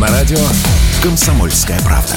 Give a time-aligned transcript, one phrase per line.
[0.00, 0.38] На радио
[1.02, 2.16] «Комсомольская правда».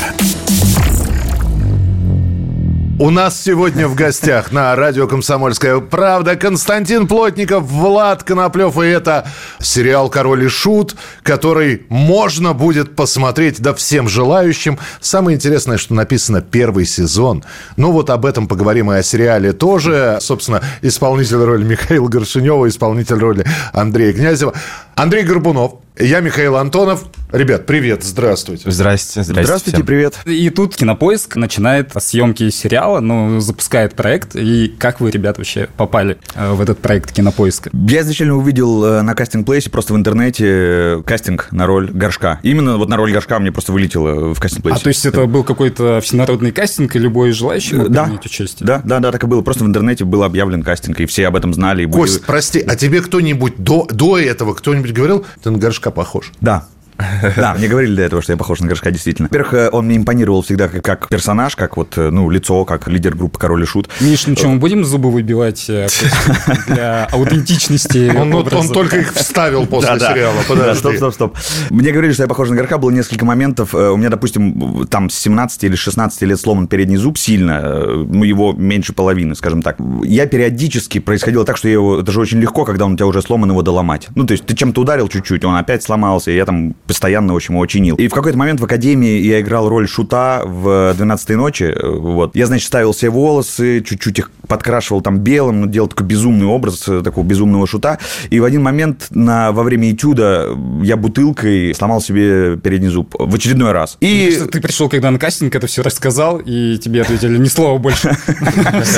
[2.97, 8.77] У нас сегодня в гостях на радио «Комсомольская правда» Константин Плотников, Влад Коноплев.
[8.77, 9.27] И это
[9.59, 14.79] сериал «Король и Шут», который можно будет посмотреть, да всем желающим.
[15.01, 17.43] Самое интересное, что написано первый сезон.
[17.75, 20.19] Ну вот об этом поговорим и о сериале тоже.
[20.21, 24.53] Собственно, исполнитель роли Михаила Горшинева, исполнитель роли Андрея Князева.
[24.95, 27.05] Андрей Горбунов, я Михаил Антонов.
[27.31, 28.69] Ребят, привет, здравствуйте.
[28.71, 29.43] Здрасте, здрасте.
[29.43, 29.85] Здравствуйте, всем.
[29.85, 30.19] привет.
[30.25, 34.35] И тут Кинопоиск начинает съемки сериала, ну, запускает проект.
[34.35, 37.71] И как вы, ребят, вообще попали э, в этот проект Кинопоиска?
[37.73, 42.39] Я изначально увидел э, на кастинг-плейсе просто в интернете э, кастинг на роль горшка.
[42.43, 44.79] Именно вот на роль горшка мне просто вылетело в кастинг-плейсе.
[44.79, 48.05] А то есть это был какой-то всенародный кастинг, и любой желающий мог Да.
[48.05, 48.65] принять участие?
[48.67, 49.41] Да, да, да, так и было.
[49.41, 51.83] Просто в интернете был объявлен кастинг, и все об этом знали.
[51.83, 55.91] и были- Кость, прости, а тебе кто-нибудь до, до этого, кто-нибудь говорил, ты на горшка
[55.91, 56.31] похож?
[56.41, 56.67] Да.
[57.35, 59.27] Да, мне говорили до этого, что я похож на горшка, действительно.
[59.29, 62.87] Во-первых, э, он мне импонировал всегда как, как персонаж, как вот, э, ну, лицо, как
[62.87, 63.89] лидер группы Король и Шут.
[63.99, 65.87] Миш, ну что, мы будем зубы выбивать э,
[66.67, 70.35] для аутентичности Он, только их вставил после сериала.
[70.37, 70.79] Да, Подожди.
[70.79, 71.37] стоп, стоп, стоп.
[71.69, 72.77] Мне говорили, что я похож на горшка.
[72.77, 73.73] Было несколько моментов.
[73.73, 77.61] Э, У меня, допустим, там с 17 или 16 лет сломан передний зуб сильно.
[77.63, 79.77] э, Ну, его меньше половины, скажем так.
[80.03, 81.99] Я периодически происходило так, что я его...
[81.99, 84.07] Это же очень легко, когда он у тебя уже сломан, его доломать.
[84.15, 87.55] Ну, то есть ты чем-то ударил чуть-чуть, он опять сломался, и я там постоянно, общем,
[87.55, 87.95] его чинил.
[87.95, 91.75] И в какой-то момент в академии я играл роль шута в 12 ночи.
[91.81, 92.35] Вот.
[92.35, 96.87] Я, значит, ставил себе волосы, чуть-чуть их подкрашивал там белым, ну, делал такой безумный образ
[96.87, 97.99] э, такого безумного шута.
[98.29, 100.49] И в один момент на, во время этюда
[100.83, 103.97] я бутылкой сломал себе передний зуб в очередной раз.
[104.01, 104.31] И...
[104.31, 108.15] Что Ты пришел, когда на кастинг это все рассказал, и тебе ответили ни слова больше.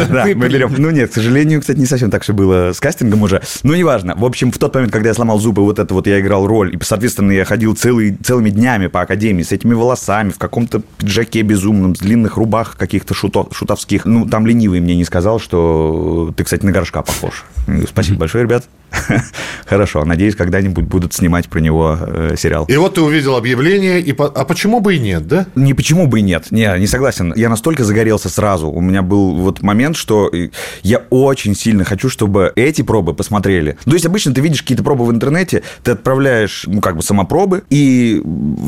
[0.10, 0.74] Да, мы берем.
[0.78, 3.42] Ну нет, к сожалению, кстати, не совсем так все было с кастингом уже.
[3.64, 4.16] Ну, неважно.
[4.16, 6.76] В общем, в тот момент, когда я сломал зубы, вот это вот я играл роль,
[6.76, 11.42] и, соответственно, я ходил целый, целыми днями по академии с этими волосами, в каком-то пиджаке
[11.44, 14.06] безумном, с длинных рубах каких-то шуто- шутовских.
[14.06, 17.46] Ну, там ленивый мне не сказал, что ты, кстати, на горшка похож.
[17.88, 18.66] Спасибо большое, ребят.
[19.66, 22.66] Хорошо, надеюсь, когда-нибудь будут снимать про него э, сериал.
[22.68, 25.46] И вот ты увидел объявление, и по- а почему бы и нет, да?
[25.56, 26.48] Не почему бы и нет.
[26.52, 27.34] Не, не согласен.
[27.36, 28.70] Я настолько загорелся сразу.
[28.70, 30.50] У меня был вот момент, что э,
[30.84, 33.78] я очень сильно хочу, чтобы эти пробы посмотрели.
[33.86, 37.04] Ну, То есть обычно ты видишь какие-то пробы в интернете, ты отправляешь, ну, как бы
[37.04, 38.28] самопробы, и А,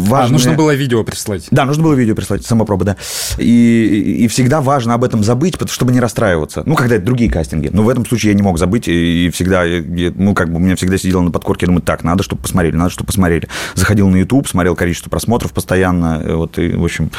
[0.09, 0.33] важно...
[0.33, 1.47] нужно было видео прислать.
[1.51, 2.97] Да, нужно было видео прислать, самопробы, да.
[3.37, 6.63] И, и всегда важно об этом забыть, потому- чтобы не расстраиваться.
[6.65, 7.69] Ну, когда это другие кастинги.
[7.71, 9.63] Но в этом случае я не мог забыть, и, и всегда,
[10.15, 12.75] ну, как бы у меня всегда сидело на подкорке, я думаю, так, надо, чтобы посмотрели,
[12.75, 13.47] надо, чтобы посмотрели.
[13.75, 17.11] Заходил на YouTube, смотрел количество просмотров постоянно, э, вот, и, в общем,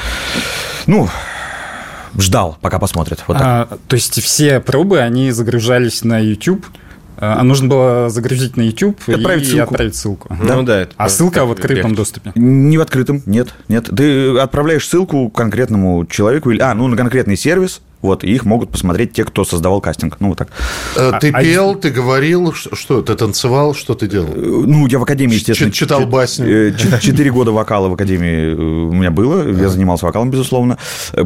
[0.87, 1.09] ну,
[2.19, 3.23] ждал, пока посмотрят.
[3.27, 3.47] Вот так.
[3.47, 6.67] А, то есть все пробы, они загружались на YouTube,
[7.23, 9.63] а нужно было загрузить на YouTube Отправить и ссылку.
[9.75, 10.37] отправить ссылку.
[10.41, 11.97] Ну да, это А ссылка в открытом легче.
[11.97, 12.33] доступе.
[12.35, 13.91] Не в открытом, нет, нет.
[13.95, 18.71] Ты отправляешь ссылку конкретному человеку, или, а, ну, на конкретный сервис, вот, и их могут
[18.71, 20.17] посмотреть те, кто создавал кастинг.
[20.21, 20.49] Ну, вот так.
[20.97, 24.29] Э, Ты а пел, ты говорил, что ты танцевал, что ты делал?
[24.29, 25.71] Э, Ну, я в академии, естественно...
[25.71, 26.47] читал басни.
[26.47, 29.47] э, чет- Четыре года вокала в академии у меня было.
[29.51, 30.79] Я занимался вокалом, безусловно.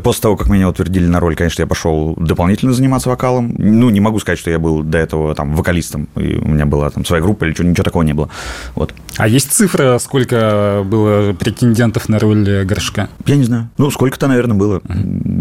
[0.03, 3.55] После того, как меня утвердили на роль, конечно, я пошел дополнительно заниматься вокалом.
[3.59, 6.09] Ну, не могу сказать, что я был до этого там вокалистом.
[6.17, 8.29] И у меня была там своя группа или что, ничего такого не было.
[8.75, 8.93] Вот.
[9.17, 13.09] А есть цифра, сколько было претендентов на роль горшка?
[13.27, 13.69] Я не знаю.
[13.79, 14.81] Ну, сколько-то, наверное, было.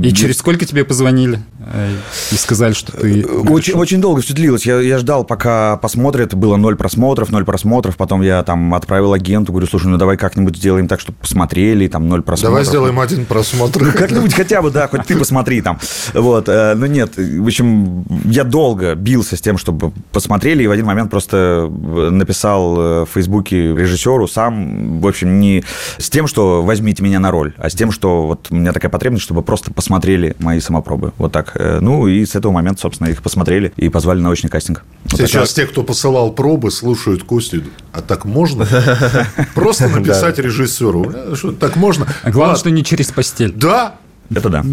[0.04, 1.96] И через сколько тебе позвонили э,
[2.32, 3.26] и сказали, что ты...
[3.26, 4.66] Очень, очень долго все длилось.
[4.66, 6.34] Я, я ждал, пока посмотрят.
[6.34, 7.98] Было ноль просмотров, ноль просмотров.
[7.98, 12.08] Потом я там отправил агенту, говорю, слушай, ну давай как-нибудь сделаем так, чтобы посмотрели, там
[12.08, 12.52] ноль просмотров.
[12.52, 13.82] Давай сделаем один просмотр.
[13.84, 15.80] Ну, как-нибудь хотя бы, да, хоть ты посмотри там.
[16.14, 20.72] Вот, э, ну нет, в общем, я долго бился с тем, чтобы посмотрели, и в
[20.72, 25.64] один момент просто написал э, в Фейсбуке режиссеру сам, в общем, не
[25.98, 28.92] с тем, что возьмите меня на роль, а с тем, что вот у меня такая
[28.92, 31.13] потребность, чтобы просто посмотрели мои самопробы.
[31.18, 31.52] Вот так.
[31.56, 34.84] Э, Ну, и с этого момента, собственно, их посмотрели и позвали на очный кастинг.
[35.06, 35.28] Вот так.
[35.28, 37.64] Сейчас те, кто посылал пробы, слушают Костю.
[37.92, 38.66] А так можно?
[39.56, 41.12] Просто написать режиссеру.
[41.14, 42.08] «Э, что, Так можно?
[42.24, 42.60] А Главное, Ладно.
[42.60, 43.52] что не через постель.
[43.54, 43.96] Да.
[44.34, 44.64] Это да.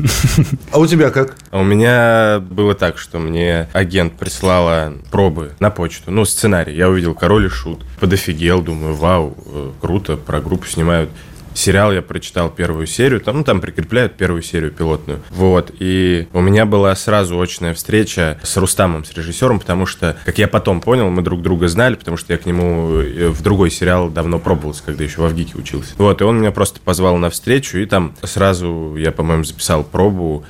[0.73, 1.37] А у тебя как?
[1.51, 6.75] А У меня было так, что мне агент прислала пробы на почту, ну, сценарий.
[6.77, 11.11] Я увидел «Король и Шут», подофигел, думаю, вау, э, круто, про группу снимают.
[11.55, 15.21] Сериал я прочитал первую серию, там, ну, там прикрепляют первую серию пилотную.
[15.31, 20.39] Вот, и у меня была сразу очная встреча с Рустамом, с режиссером, потому что, как
[20.39, 23.71] я потом понял, мы друг друга знали, потому что я к нему э, в другой
[23.71, 25.95] сериал давно пробовался, когда еще в Авгике учился.
[25.99, 30.45] Вот, и он меня просто позвал на встречу, и там сразу я, по-моему, записал пробу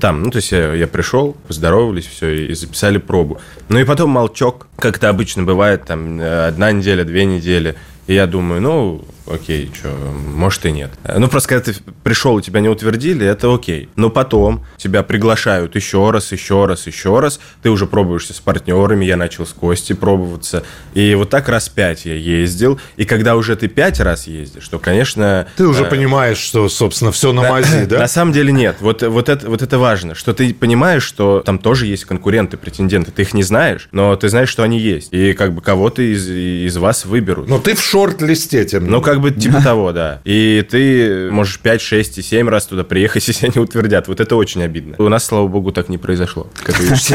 [0.00, 3.40] там, ну, то есть я, я пришел, поздоровались, все, и записали пробу.
[3.68, 7.74] Ну, и потом молчок, как это обычно бывает, там, э, одна неделя, две недели.
[8.06, 10.90] И я думаю, ну, окей, что, может и нет.
[11.16, 13.88] Ну, просто когда ты пришел тебя не утвердили, это окей.
[13.96, 17.40] Но потом тебя приглашают еще раз, еще раз, еще раз.
[17.62, 20.64] Ты уже пробуешься с партнерами, я начал с Костей пробоваться.
[20.94, 22.80] И вот так раз пять я ездил.
[22.96, 25.46] И когда уже ты пять раз ездишь, то, конечно...
[25.56, 27.98] Ты уже э, понимаешь, что, собственно, все на мази, да?
[27.98, 28.76] На самом деле нет.
[28.80, 33.10] Вот, вот, это, вот это важно, что ты понимаешь, что там тоже есть конкуренты, претенденты.
[33.10, 35.12] Ты их не знаешь, но ты знаешь, что они есть.
[35.12, 37.48] И как бы кого-то из, из вас выберут.
[37.48, 40.20] Но ты в шорт-листе, тем Ну, как бы типа того, да.
[40.24, 44.08] И ты можешь 5, 6 и 7 раз туда приехать, если они утвердят.
[44.08, 44.96] Вот это очень обидно.
[44.98, 46.48] У нас, слава богу, так не произошло.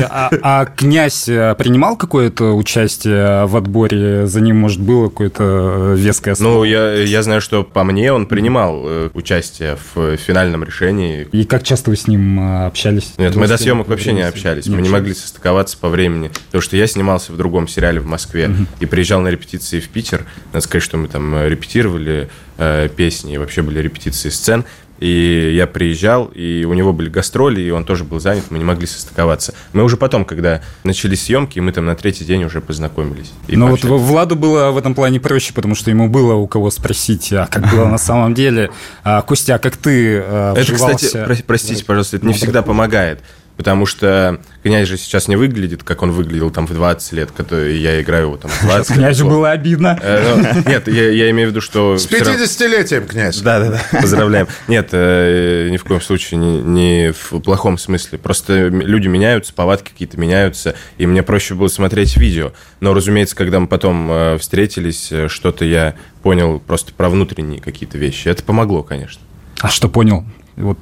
[0.10, 4.28] А, а князь э, принимал какое-то участие в отборе?
[4.28, 6.60] За ним, может, было какое-то веское слово?
[6.60, 11.28] Ну, я, я знаю, что по мне он принимал э, участие в финальном решении.
[11.32, 13.14] И как часто вы с ним э, общались?
[13.18, 14.68] Нет, мы до съемок вообще не общались.
[14.68, 16.32] Мы не могли состыковаться по времени.
[16.48, 20.26] Потому что я снимался в другом сериале в Москве и приезжал на репетиции в Питер.
[20.54, 24.66] Надо сказать, что мы там репетировали э, песни, и вообще были репетиции сцен.
[25.00, 28.66] И я приезжал, и у него были гастроли, и он тоже был занят, мы не
[28.66, 29.54] могли состыковаться.
[29.72, 33.32] Мы уже потом, когда начались съемки, мы там на третий день уже познакомились.
[33.48, 37.32] Но вот Владу было в этом плане проще, потому что ему было у кого спросить,
[37.32, 38.72] а как было на самом деле.
[39.04, 43.22] А, Костя, а как ты э, Это, кстати, простите, пожалуйста, это не всегда помогает
[43.60, 47.78] потому что князь же сейчас не выглядит, как он выглядел там в 20 лет, который
[47.78, 50.00] я играю его там в 20 Князю было обидно.
[50.02, 51.98] Э, ну, нет, я имею в виду, что...
[51.98, 53.42] С 50-летием, князь.
[53.42, 54.48] Да-да-да, поздравляем.
[54.70, 58.18] Нет, э, ни в коем случае не в плохом смысле.
[58.18, 62.54] Просто люди меняются, повадки какие-то меняются, и мне проще было смотреть видео.
[62.80, 68.30] Но, разумеется, когда мы потом э, встретились, что-то я понял просто про внутренние какие-то вещи.
[68.30, 69.22] Это помогло, конечно.
[69.60, 70.24] А что понял?
[70.56, 70.78] Вот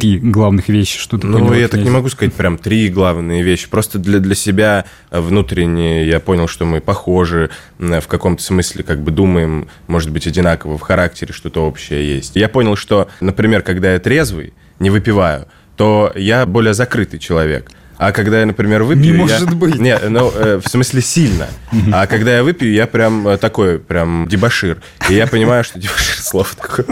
[0.00, 3.42] три главных вещи, что ты Ну, понял, я так не могу сказать прям три главные
[3.42, 3.68] вещи.
[3.68, 9.10] Просто для, для себя внутренне я понял, что мы похожи, в каком-то смысле как бы
[9.10, 12.36] думаем, может быть, одинаково в характере, что-то общее есть.
[12.36, 15.46] Я понял, что, например, когда я трезвый, не выпиваю,
[15.76, 19.12] то я более закрытый человек– а когда я, например, выпью...
[19.12, 19.56] Не может я...
[19.56, 19.78] быть.
[19.78, 21.46] Не, ну, э, в смысле сильно.
[21.92, 24.78] А когда я выпью, я прям э, такой, прям дебашир.
[25.08, 26.86] И я понимаю, что дебашир слово такое.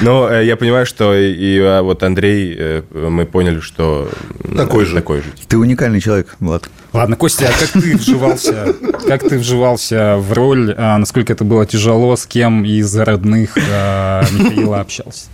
[0.00, 4.10] Но э, я понимаю, что и, и а вот Андрей, э, мы поняли, что...
[4.56, 4.94] Такой же.
[4.94, 5.26] Такой же.
[5.48, 6.68] Ты уникальный человек, Влад.
[6.94, 8.72] Ладно, Костя, а как ты вживался,
[9.08, 14.22] как ты вживался в роль, а, насколько это было тяжело, с кем из родных а,
[14.30, 15.26] Михаила общался?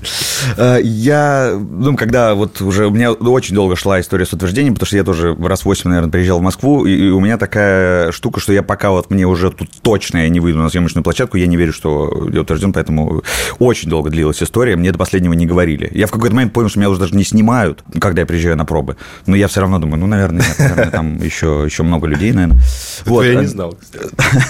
[0.56, 4.86] А, я, ну, когда вот уже, у меня очень долго шла история с утверждением, потому
[4.86, 8.54] что я тоже раз восемь, наверное, приезжал в Москву, и у меня такая штука, что
[8.54, 11.58] я пока вот мне уже тут точно я не выйду на съемочную площадку, я не
[11.58, 13.22] верю, что я утвержден, поэтому
[13.58, 15.90] очень долго длилась история, мне до последнего не говорили.
[15.92, 18.64] Я в какой-то момент понял, что меня уже даже не снимают, когда я приезжаю на
[18.64, 18.96] пробы,
[19.26, 22.61] но я все равно думаю, ну, наверное, нет, наверное, там еще еще, много людей, наверное.
[23.05, 23.25] Вот.
[23.25, 23.76] Я не знал,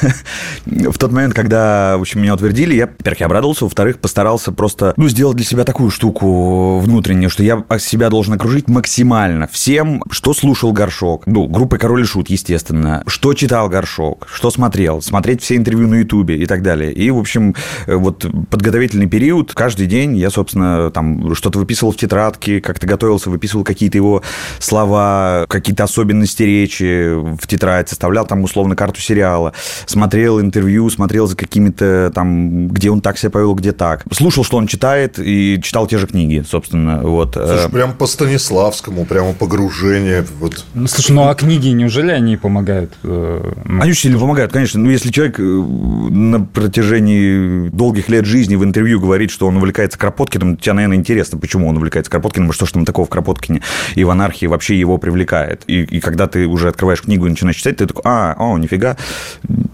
[0.66, 4.94] В тот момент, когда, в общем, меня утвердили, я, во-первых, я обрадовался, во-вторых, постарался просто,
[4.96, 10.34] ну, сделать для себя такую штуку внутреннюю, что я себя должен окружить максимально всем, что
[10.34, 15.56] слушал Горшок, ну, группой Король и Шут, естественно, что читал Горшок, что смотрел, смотреть все
[15.56, 16.92] интервью на Ютубе и так далее.
[16.92, 17.54] И, в общем,
[17.86, 23.64] вот подготовительный период, каждый день я, собственно, там что-то выписывал в тетрадке, как-то готовился, выписывал
[23.64, 24.22] какие-то его
[24.58, 26.89] слова, какие-то особенности речи,
[27.38, 29.52] в тетрадь, составлял там условно карту сериала,
[29.86, 34.04] смотрел интервью, смотрел за какими-то там, где он так себя повел, где так.
[34.12, 37.02] Слушал, что он читает, и читал те же книги, собственно.
[37.02, 37.34] Вот.
[37.34, 37.68] Слушай, э.
[37.68, 40.24] прям по Станиславскому, прямо погружение.
[40.38, 40.64] Вот.
[40.74, 42.92] Ну, слушай, ну а книги, неужели они помогают?
[43.02, 43.80] Э, ну...
[43.80, 44.80] Они очень сильно помогают, конечно.
[44.80, 49.98] Ну, если человек э, на протяжении долгих лет жизни в интервью говорит, что он увлекается
[49.98, 53.62] Кропоткиным, тебе, наверное, интересно, почему он увлекается Кропоткиным, и что же там такого в Кропоткине
[53.94, 55.62] и в анархии вообще его привлекает.
[55.66, 58.96] И, и когда ты уже открываешь книгу и начинаешь читать, ты такой, а, о, нифига,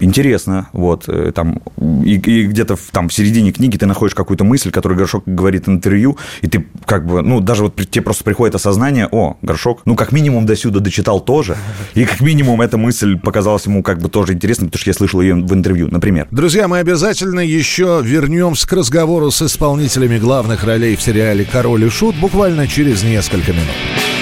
[0.01, 1.61] интересно, вот, э, там,
[2.03, 5.69] и, и где-то там в середине книги ты находишь какую-то мысль, которую Горшок говорит в
[5.69, 9.95] интервью, и ты как бы, ну, даже вот тебе просто приходит осознание, о, Горшок, ну,
[9.95, 11.55] как минимум до сюда дочитал тоже,
[11.93, 15.21] и как минимум эта мысль показалась ему как бы тоже интересной, потому что я слышал
[15.21, 16.27] ее в интервью, например.
[16.31, 21.89] Друзья, мы обязательно еще вернемся к разговору с исполнителями главных ролей в сериале «Король и
[21.89, 24.16] Шут» буквально через несколько минут.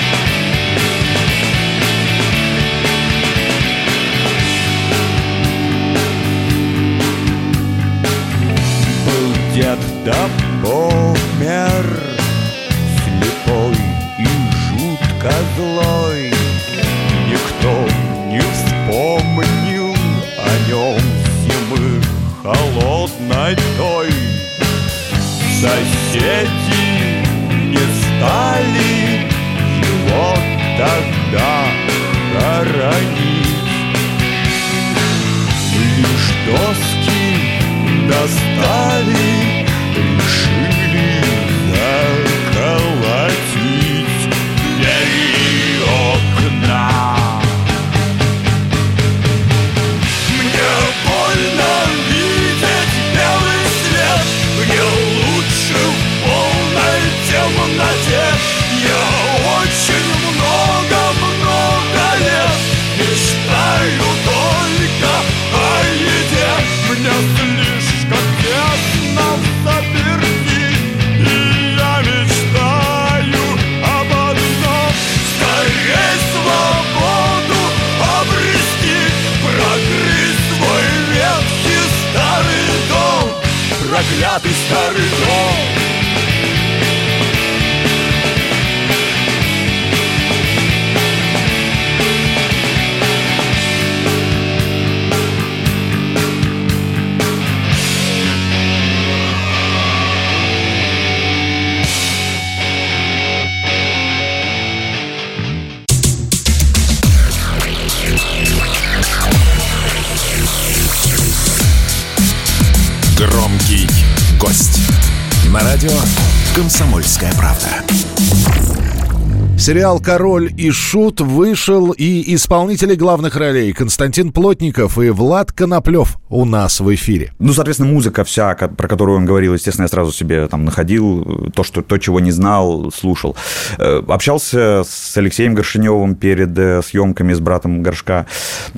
[119.66, 126.46] Сериал «Король и Шут» вышел, и исполнители главных ролей Константин Плотников и Влад Коноплев у
[126.46, 127.32] нас в эфире.
[127.40, 131.64] Ну, соответственно, музыка вся, про которую он говорил, естественно, я сразу себе там находил то,
[131.64, 133.36] что, то чего не знал, слушал.
[133.80, 138.28] Э, Общался с Алексеем Горшиневым перед э, съемками с братом Горшка.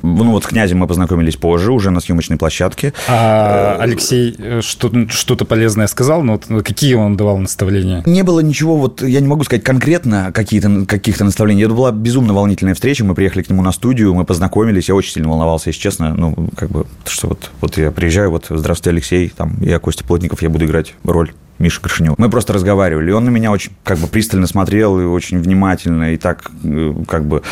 [0.00, 2.94] Ну, вот с князем мы познакомились позже, уже на съемочной площадке.
[3.08, 8.02] А Алексей э, что- что-то полезное сказал, но вот какие он давал наставления?
[8.06, 11.64] Не было ничего, вот я не могу сказать конкретно какие-то, каких-то наставлений.
[11.64, 13.04] Это была безумно волнительная встреча.
[13.04, 14.88] Мы приехали к нему на студию, мы познакомились.
[14.88, 16.14] Я очень сильно волновался, если честно.
[16.14, 20.42] Ну, как бы, что вот, вот я приезжаю, вот, здравствуйте, Алексей, там, я Костя Плотников,
[20.42, 22.14] я буду играть роль Миша Горшинев.
[22.18, 26.12] Мы просто разговаривали, и он на меня очень как бы пристально смотрел и очень внимательно,
[26.12, 27.42] и так э, как бы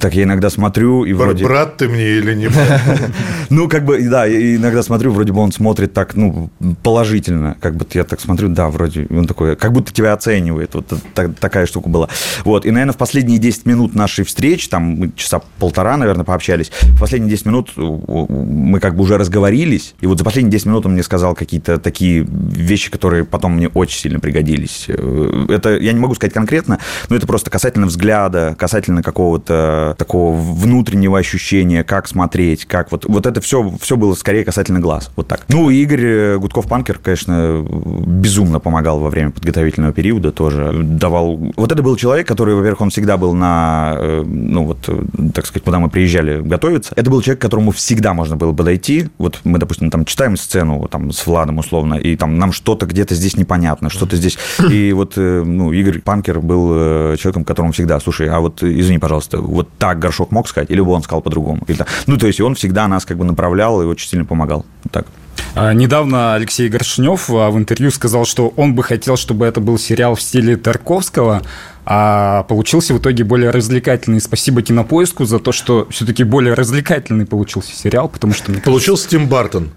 [0.00, 2.80] так я иногда смотрю и вроде Брат ты мне или не брат?
[3.50, 6.50] ну, как бы, да, иногда смотрю, вроде бы он смотрит так, ну,
[6.82, 7.56] положительно.
[7.60, 10.74] Как будто я так смотрю, да, вроде, он такой, как будто тебя оценивает.
[10.74, 12.08] Вот та- такая штука была.
[12.44, 16.70] Вот, и, наверное, в последние 10 минут нашей встречи, там, мы часа полтора, наверное, пообщались,
[16.82, 20.66] в последние 10 минут э, мы как бы уже разговорились, и вот за последние 10
[20.66, 24.86] минут он мне сказал какие-то такие вещи, которые потом мне очень сильно пригодились.
[24.88, 26.78] Э, Это, я не могу сказать конкретно,
[27.08, 33.26] но это просто касательно взгляда, касательно какого-то такого внутреннего ощущения, как смотреть, как вот, вот
[33.26, 35.42] это все, все было скорее касательно глаз, вот так.
[35.48, 37.62] Ну, Игорь э, Гудков-Панкер, конечно,
[38.06, 41.36] безумно помогал во время подготовительного периода тоже, давал...
[41.56, 44.88] Вот это был человек, который, во-первых, он всегда был на, э, ну, вот,
[45.34, 46.92] так сказать, куда мы приезжали готовиться.
[46.96, 49.08] Это был человек, к которому всегда можно было подойти.
[49.18, 53.14] Вот мы, допустим, там читаем сцену там с Владом условно, и там нам что-то где-то
[53.14, 54.38] здесь непонятно, что-то здесь...
[54.70, 58.98] И вот, э, ну, Игорь Панкер был э, человеком, которому всегда, слушай, а вот извини,
[58.98, 61.66] пожалуйста, вот так горшок мог сказать, или бы он сказал по-другому?
[62.06, 64.64] Ну, то есть он всегда нас как бы направлял и очень сильно помогал.
[64.84, 65.06] Вот так.
[65.54, 69.78] А, Недавно Алексей Горшнев а, в интервью сказал, что он бы хотел, чтобы это был
[69.78, 71.42] сериал в стиле Тарковского,
[71.84, 74.20] а получился в итоге более развлекательный.
[74.20, 79.08] Спасибо Кинопоиску за то, что все-таки более развлекательный получился сериал, потому что мне кажется, Получился
[79.08, 79.70] Тим Бартон.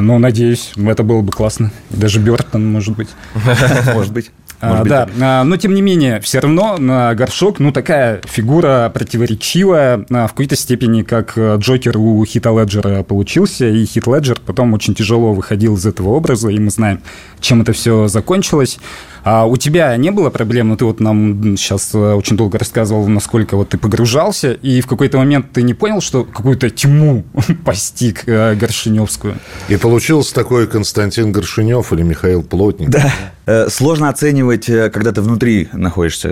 [0.00, 1.72] Ну, надеюсь, это было бы классно.
[1.90, 3.08] Даже Бертон, может быть.
[3.94, 4.30] Может быть.
[4.60, 8.90] А, быть, да, а, но тем не менее, все равно на горшок, ну, такая фигура
[8.92, 14.40] противоречивая, а, в какой-то степени, как э, Джокер у Хита Леджера получился, и Хит Леджер
[14.44, 17.02] потом очень тяжело выходил из этого образа, и мы знаем,
[17.40, 18.78] чем это все закончилось.
[19.26, 20.68] А у тебя не было проблем?
[20.68, 25.18] Ну, ты вот нам сейчас очень долго рассказывал, насколько вот ты погружался, и в какой-то
[25.18, 27.24] момент ты не понял, что какую-то тьму
[27.64, 29.34] постиг э, Горшиневскую?
[29.68, 32.88] И получился такой Константин Горшинев или Михаил Плотник.
[32.88, 33.12] Да.
[33.46, 36.28] Э, Сложно оценивать, э, когда ты внутри находишься.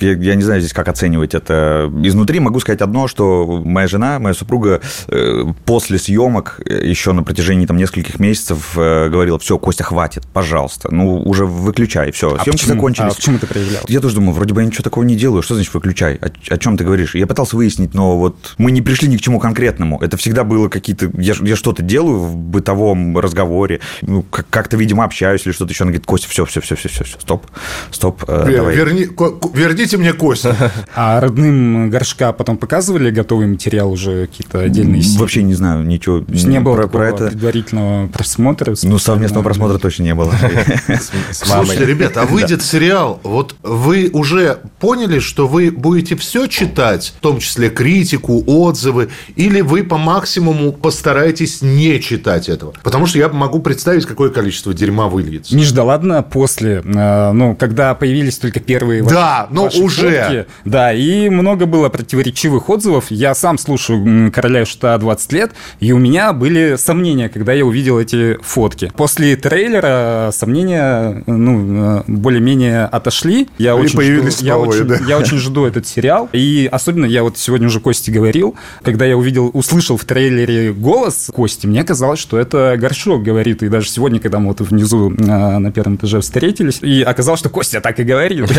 [0.00, 1.92] Я, не знаю здесь, как оценивать это.
[2.02, 7.22] Изнутри могу сказать одно, что моя жена, моя супруга э, после съемок э, еще на
[7.22, 12.34] протяжении там, нескольких месяцев э, говорила, все, Костя, хватит, пожалуйста, ну, уже выключай выключай, все,
[12.34, 12.74] А съемки почему?
[12.74, 13.12] закончились.
[13.12, 13.82] А почему ты проявлял?
[13.88, 15.42] Я тоже думаю, вроде бы я ничего такого не делаю.
[15.42, 16.16] Что значит выключай?
[16.16, 17.14] О, о чем ты говоришь?
[17.14, 19.98] Я пытался выяснить, но вот мы не пришли ни к чему конкретному.
[20.00, 21.10] Это всегда было какие-то...
[21.18, 25.84] Я, я что-то делаю в бытовом разговоре, ну, как- как-то, видимо, общаюсь или что-то еще.
[25.84, 27.46] Она говорит, Костя, все, все, все, все, все, стоп,
[27.90, 28.76] стоп, э, Вер- давай.
[28.76, 30.46] верни- ко- верните мне кость.
[30.94, 35.18] А родным горшка потом показывали готовый материал уже какие-то отдельные серии?
[35.18, 37.26] Вообще не знаю ничего То есть не было про, про это.
[37.28, 38.74] предварительного просмотра?
[38.82, 40.32] Ну, совместного просмотра точно не было.
[41.30, 41.77] С мамой.
[41.78, 47.20] Слушайте, ребят, а выйдет сериал, вот вы уже поняли, что вы будете все читать, в
[47.20, 52.72] том числе критику, отзывы, или вы по максимуму постараетесь не читать этого?
[52.82, 55.54] Потому что я могу представить, какое количество дерьма выльется.
[55.56, 60.22] Миш, да ладно, после, э, ну, когда появились только первые ваши- Да, ну, ваши уже.
[60.22, 63.06] фотки, да, и много было противоречивых отзывов.
[63.10, 67.98] Я сам слушаю «Короля Шута» 20 лет, и у меня были сомнения, когда я увидел
[67.98, 68.92] эти фотки.
[68.96, 71.58] После трейлера сомнения, ну,
[72.06, 73.48] более-менее отошли.
[73.58, 74.98] Я И очень появились жду, я новые, очень, да.
[75.06, 76.28] я очень жду этот сериал.
[76.32, 81.30] И особенно я вот сегодня уже Кости говорил, когда я увидел, услышал в трейлере голос
[81.32, 83.62] Кости, мне казалось, что это Горшок говорит.
[83.62, 87.48] И даже сегодня, когда мы вот внизу а, на первом этаже встретились, и оказалось, что
[87.48, 88.48] Костя так и говорит.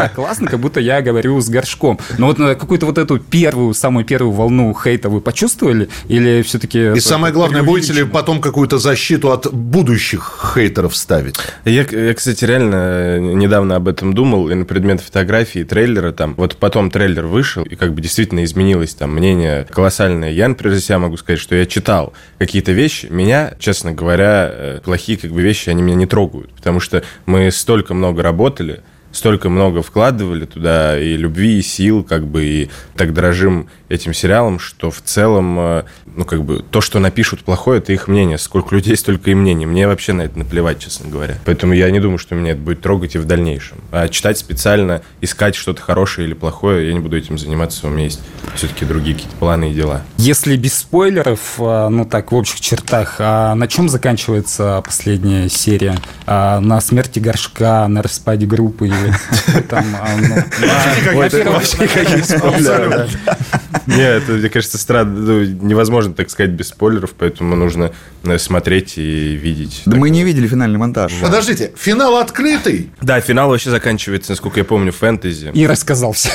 [0.00, 1.98] Так классно, как будто я говорю с Горшком.
[2.18, 5.88] Но вот на какую-то вот эту первую, самую первую волну хейта вы почувствовали?
[6.08, 6.92] Или все-таки...
[6.96, 11.36] И самое главное, будете ли потом какую-то защиту от будущих хейтеров ставить?
[11.64, 16.32] Я, я, кстати, реально э, недавно об этом думал, и на предмет фотографии, трейлера там.
[16.38, 20.30] Вот потом трейлер вышел, и как бы действительно изменилось там мнение колоссальное.
[20.30, 23.08] Я, например, за себя могу сказать, что я читал какие-то вещи.
[23.10, 26.50] Меня, честно говоря, э, плохие как бы вещи, они меня не трогают.
[26.52, 28.80] Потому что мы столько много работали,
[29.12, 34.58] столько много вкладывали туда и любви, и сил, как бы, и так дорожим этим сериалом,
[34.58, 38.38] что в целом, э, ну, как бы, то, что напишут плохое, это их мнение.
[38.38, 39.66] Сколько людей, столько и мнений.
[39.66, 41.38] Мне вообще на это наплевать, честно говоря.
[41.44, 43.78] Поэтому я не думаю, что меня это будет трогать и в дальнейшем.
[43.90, 47.88] А читать специально, искать что-то хорошее или плохое, я не буду этим заниматься.
[47.88, 48.20] У меня есть
[48.54, 50.02] все-таки другие какие-то планы и дела.
[50.18, 55.96] Если без спойлеров, а, ну так, в общих чертах, а на чем заканчивается последняя серия?
[56.26, 58.88] А, на смерти горшка, на распаде группы
[59.70, 59.82] а,
[60.16, 60.36] ну.
[63.86, 65.18] Нет, это, мне кажется, странно.
[65.18, 67.92] Ну, невозможно так сказать без спойлеров, поэтому нужно
[68.24, 69.82] э, смотреть и видеть.
[69.86, 71.12] Да мы не видели финальный монтаж.
[71.20, 72.90] Подождите, финал открытый?
[73.00, 75.50] Да, финал вообще заканчивается, насколько я помню, фэнтези.
[75.54, 76.30] И рассказал все.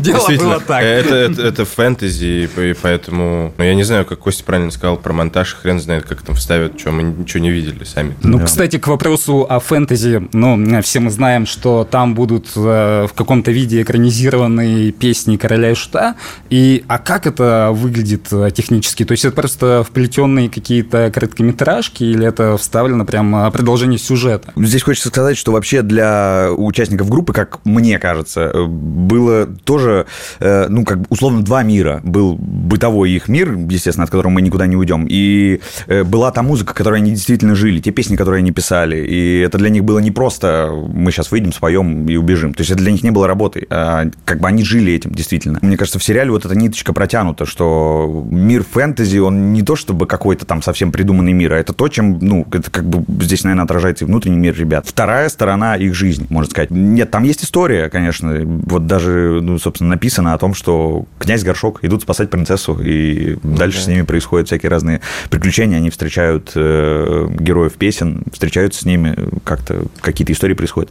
[0.00, 0.82] Дело было так.
[0.82, 3.54] Это фэнтези, и поэтому...
[3.56, 6.78] Ну, я не знаю, как Костя правильно сказал про монтаж, хрен знает, как там вставят,
[6.78, 8.16] что мы ничего не видели сами.
[8.22, 13.12] Ну, кстати, к вопросу о фэнтези, ну, все мы знаем, что там будут э, в
[13.14, 16.16] каком-то виде экранизированные песни Короля и Шута,
[16.50, 19.04] и а как это выглядит э, технически?
[19.04, 24.52] То есть это просто вплетенные какие-то короткометражки, или это вставлено прям продолжение сюжета?
[24.56, 30.06] Здесь хочется сказать, что вообще для участников группы, как мне кажется, э, было тоже,
[30.40, 32.00] э, ну, как условно два мира.
[32.04, 36.42] Был бытовой их мир, естественно, от которого мы никуда не уйдем, и э, была та
[36.42, 39.98] музыка, которой они действительно жили, те песни, которые они писали, и это для них было
[39.98, 42.54] не просто мы сейчас выйдем, споем и убежим.
[42.54, 45.58] То есть это для них не было работой, а как бы они жили этим, действительно.
[45.62, 50.06] Мне кажется, в сериале вот эта ниточка протянута, что мир фэнтези, он не то чтобы
[50.06, 53.64] какой-то там совсем придуманный мир, а это то, чем, ну, это как бы здесь, наверное,
[53.64, 54.86] отражается и внутренний мир ребят.
[54.86, 56.70] Вторая сторона их жизни, можно сказать.
[56.70, 58.40] Нет, там есть история, конечно.
[58.44, 63.80] Вот даже, ну, собственно, написано о том, что князь Горшок идут спасать принцессу, и дальше
[63.80, 65.76] с ними происходят всякие разные приключения.
[65.76, 70.90] Они встречают э, героев песен, встречаются с ними, как-то какие-то истории происходят.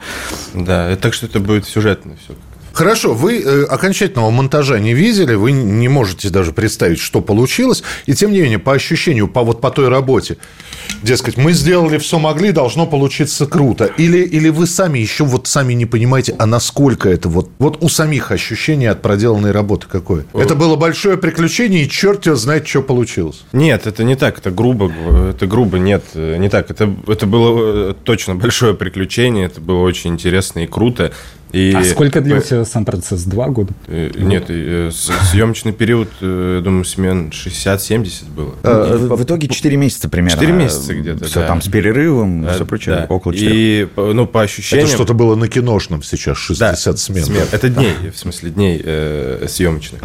[0.54, 2.36] Да, так что это будет сюжетно все.
[2.78, 8.14] Хорошо, вы э, окончательного монтажа не видели, вы не можете даже представить, что получилось, и
[8.14, 10.38] тем не менее, по ощущению, по вот по той работе,
[11.02, 15.74] дескать, мы сделали все могли, должно получиться круто, или, или вы сами еще вот сами
[15.74, 20.28] не понимаете, а насколько это вот, вот у самих ощущение от проделанной работы какое?
[20.36, 23.42] Это было большое приключение, и черт его знает, что получилось.
[23.54, 24.94] Нет, это не так, это грубо,
[25.32, 26.70] это грубо, нет, э, не так.
[26.70, 31.12] Это, это было э, точно большое приключение, это было очень интересно и круто.
[31.54, 33.24] И, А сколько длился сам процесс?
[33.24, 33.74] Два года?
[33.88, 38.54] Э, Нет, э, съемочный период, э, я думаю, смен 60-70 было.
[38.64, 40.36] В, в итоге 4 месяца примерно.
[40.38, 41.48] 4 месяца где-то, Все да.
[41.48, 43.06] там с перерывом, Э, все прочее, да.
[43.16, 43.52] около 4.
[43.56, 44.88] И, по- ну, по ощущениям...
[44.88, 47.26] Это что-то было на киношном сейчас, 60 смен.
[47.52, 50.02] Это дней, в смысле дней э, съемочных.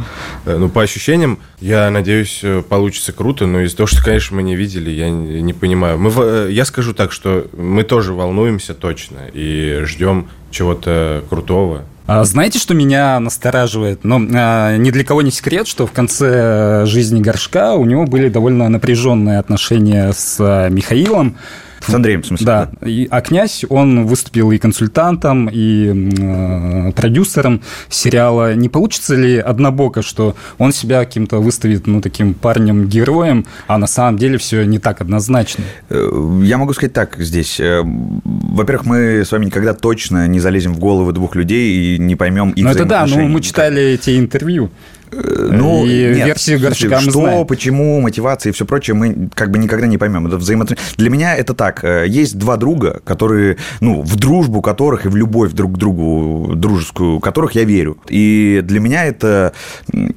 [0.47, 4.57] Ну, по ощущениям, я надеюсь, э, получится круто, но из-за того, что, конечно, мы не
[4.57, 5.97] видели, я не, понимаю.
[5.97, 11.83] Мы, э, я скажу так, что мы тоже волнуемся точно и ждем чего-то крутого.
[12.07, 14.01] А Знаете, что меня настораживает?
[14.03, 18.29] Ну, а, ни для кого не секрет, что в конце жизни Горшка у него были
[18.29, 21.37] довольно напряженные отношения с Михаилом.
[21.87, 22.47] С Андреем, в смысле?
[22.47, 22.71] Да.
[22.87, 28.55] И, а князь, он выступил и консультантом, и э, продюсером сериала.
[28.55, 34.19] Не получится ли однобоко, что он себя каким-то выставит, ну, таким парнем-героем, а на самом
[34.19, 35.65] деле все не так однозначно?
[35.91, 36.09] Э,
[36.43, 37.59] Я могу сказать так здесь.
[37.61, 42.17] Э, Во-первых, мы с вами никогда точно не залезем в головы двух людей и не
[42.17, 43.35] поймем их Ну, это да, но взаимоотношений.
[43.35, 44.71] мы читали эти интервью.
[45.13, 47.47] Ну, и нет, версию в смысле, Горшка мы что, знаем.
[47.47, 50.27] почему, мотивация и все прочее, мы как бы никогда не поймем.
[50.27, 50.89] Это взаимоотношения.
[50.97, 51.85] Для меня это так.
[51.85, 56.55] э, Есть два друга, которые, ну, в дружбу которых и в любовь друг к другу
[56.55, 57.99] дружескую, которых я верю.
[58.09, 59.53] И для меня это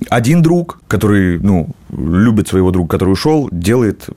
[0.09, 4.07] один друг, который, ну, любит своего друга, который ушел, делает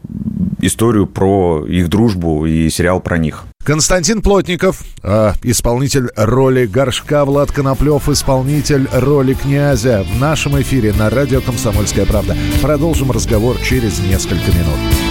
[0.61, 3.45] историю про их дружбу и сериал про них.
[3.69, 10.07] Константин Плотников, э, исполнитель роли Горшка, Влад Коноплев, исполнитель роли князя.
[10.11, 12.35] В нашем эфире на радио «Комсомольская правда».
[12.63, 15.08] Продолжим разговор через несколько минут.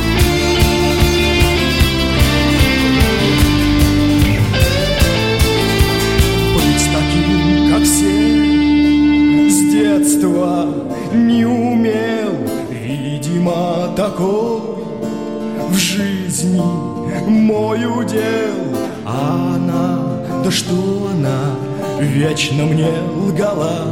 [17.48, 18.58] Мой удел.
[19.06, 21.56] А она, да что она
[22.02, 23.86] Вечно мне лгала.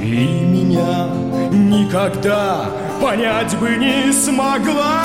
[0.00, 1.08] И меня
[1.52, 2.66] никогда
[3.00, 5.04] Понять бы не смогла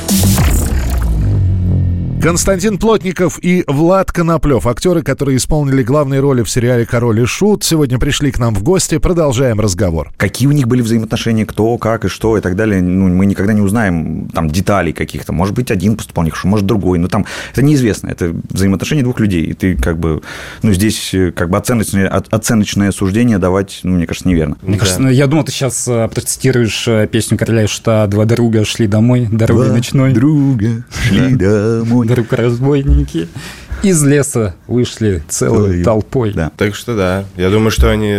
[2.21, 7.63] Константин Плотников и Влад Коноплев, актеры, которые исполнили главные роли в сериале «Король и Шут»,
[7.63, 8.99] сегодня пришли к нам в гости.
[8.99, 10.11] Продолжаем разговор.
[10.17, 13.53] Какие у них были взаимоотношения, кто, как и что и так далее, ну, мы никогда
[13.53, 15.33] не узнаем там деталей каких-то.
[15.33, 16.99] Может быть, один поступал нехорошо, может, другой.
[16.99, 18.09] Но там это неизвестно.
[18.09, 19.43] Это взаимоотношения двух людей.
[19.45, 20.21] И ты как бы,
[20.61, 24.57] ну, здесь э, как бы оценочное, оценочное суждение давать, ну, мне кажется, неверно.
[24.61, 24.81] Мне Да.
[24.81, 28.63] кажется, ну, я думал, ты сейчас э, процитируешь э, песню Короля и Шута «Два друга
[28.63, 32.10] шли домой, дорогой ночной, друга шли домой.
[32.13, 33.27] Друг разбойники».
[33.83, 36.33] Из леса вышли целой Ой, толпой.
[36.33, 36.51] да.
[36.55, 38.13] Так что да, я думаю, что они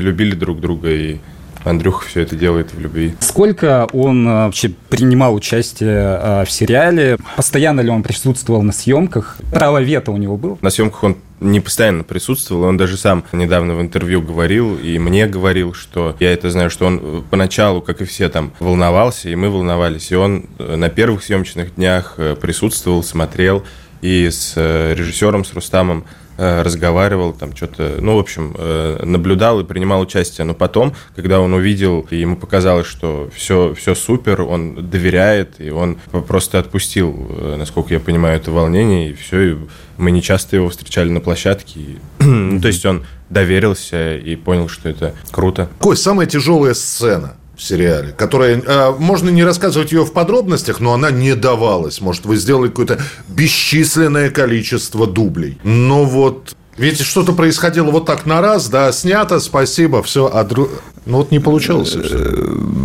[0.00, 1.18] любили друг друга, и
[1.64, 3.14] Андрюха все это делает в любви.
[3.20, 7.18] Сколько он э, вообще принимал участие э, в сериале?
[7.36, 9.38] Постоянно ли он присутствовал на съемках?
[9.52, 10.58] Право вето у него было?
[10.62, 15.26] На съемках он не постоянно присутствовал, он даже сам недавно в интервью говорил, и мне
[15.26, 19.34] говорил, что я это знаю, что он э, поначалу, как и все там, волновался, и
[19.34, 23.64] мы волновались, и он э, на первых съемочных днях э, присутствовал, смотрел,
[24.02, 26.04] и с режиссером, с Рустамом
[26.40, 30.44] разговаривал, там что-то, ну, в общем, э, наблюдал и принимал участие.
[30.44, 35.70] Но потом, когда он увидел, и ему показалось, что все, все супер, он доверяет, и
[35.70, 39.56] он просто отпустил, э, насколько я понимаю, это волнение, и все, и
[39.98, 41.80] мы не часто его встречали на площадке.
[42.18, 45.68] ну, то есть он доверился и понял, что это круто.
[45.78, 51.10] Кость, самая тяжелая сцена сериале, которая, э, можно не рассказывать ее в подробностях, но она
[51.10, 52.00] не давалась.
[52.00, 55.58] Может, вы сделали какое-то бесчисленное количество дублей.
[55.64, 60.70] Но вот, ведь что-то происходило вот так на раз, да, снято, спасибо, все, а дру-
[61.06, 61.96] Ну вот не получалось.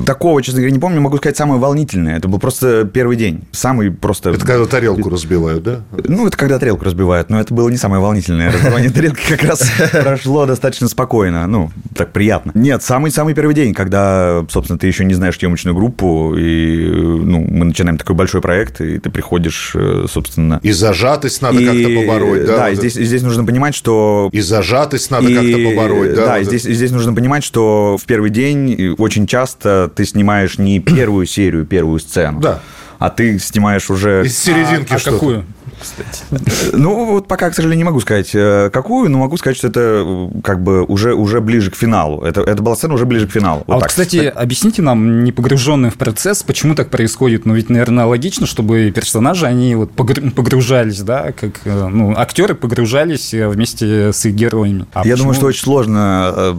[0.05, 1.01] Такого, честно говоря, не помню.
[1.01, 2.17] Могу сказать, самое волнительное.
[2.17, 3.41] Это был просто первый день.
[3.51, 4.29] Самый просто...
[4.31, 5.81] Это когда тарелку разбивают, да?
[6.07, 8.51] Ну, это когда тарелку разбивают, но это было не самое волнительное.
[8.51, 12.51] Разбивание тарелки как раз прошло достаточно спокойно, ну, так приятно.
[12.53, 17.65] Нет, самый-самый первый день, когда, собственно, ты еще не знаешь съемочную группу, и, ну, мы
[17.65, 20.59] начинаем такой большой проект, и ты приходишь, э, собственно...
[20.63, 22.57] И зажатость надо как-то побороть, да?
[22.57, 23.84] Да, вот и здесь, здесь нужно понимать, что
[24.31, 26.25] И зажатость надо и- как-то побороть, да?
[26.25, 30.79] Да, вот здесь, здесь нужно понимать, что в первый день очень часто ты снимаешь не
[30.79, 32.59] первую серию, первую сцену, Да.
[32.99, 34.23] а ты снимаешь уже...
[34.25, 35.17] Из серединки а что-то.
[35.17, 35.45] какую,
[35.85, 36.23] кстати?
[36.73, 40.29] Ну, вот пока, к сожалению, не могу сказать, э, какую, но могу сказать, что это
[40.43, 42.23] как бы уже, уже ближе к финалу.
[42.23, 43.63] Это, это была сцена уже ближе к финалу.
[43.67, 43.89] А вот, так.
[43.89, 47.45] кстати, объясните нам, не погруженным в процесс, почему так происходит?
[47.45, 52.55] Ну, ведь, наверное, логично, чтобы персонажи, они вот погру- погружались, да, как, э, ну, актеры
[52.55, 54.85] погружались э, вместе с их героями.
[54.93, 56.55] А Я почему- думаю, что очень сложно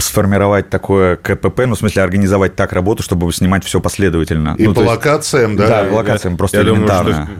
[0.00, 4.54] сформировать такое КПП, ну, в смысле, организовать так работу, чтобы снимать все последовательно.
[4.58, 5.66] И Ну, по есть- локациям, да?
[5.68, 7.12] Да, по локациям просто я думаю, элементарно.
[7.12, 7.32] что